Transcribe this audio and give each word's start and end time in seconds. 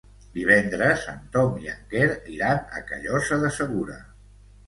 Divendres 0.35 1.03
en 1.11 1.19
Tom 1.35 1.59
i 1.65 1.69
en 1.73 1.83
Quer 1.91 2.07
iran 2.37 2.65
a 2.79 2.83
Callosa 2.87 3.39
de 3.45 3.51
Segura. 3.59 3.99